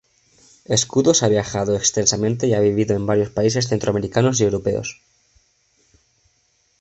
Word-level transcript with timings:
Escudos 0.65 1.21
ha 1.21 1.27
viajado 1.27 1.75
extensamente 1.75 2.47
y 2.47 2.55
ha 2.55 2.59
vivido 2.59 2.95
en 2.95 3.05
varios 3.05 3.29
países 3.29 3.67
centroamericanos 3.67 4.41
y 4.41 4.45
europeos. 4.45 4.99